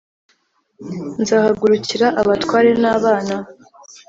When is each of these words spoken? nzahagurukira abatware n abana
nzahagurukira 1.21 2.07
abatware 2.21 2.69
n 2.81 2.85
abana 2.95 3.35